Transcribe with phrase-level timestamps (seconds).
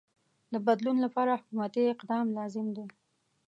[0.53, 2.85] د بدلون لپاره حکومتی اقدام لازم دی.